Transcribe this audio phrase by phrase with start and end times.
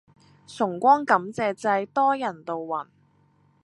[0.47, 2.87] 崇光感謝祭多人到暈